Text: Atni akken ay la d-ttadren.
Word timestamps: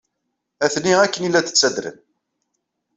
Atni 0.65 0.93
akken 1.03 1.27
ay 1.27 1.31
la 1.31 1.41
d-ttadren. 1.41 1.97